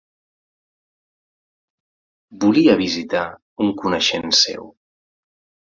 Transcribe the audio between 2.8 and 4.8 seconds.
visitar un coneixent seu.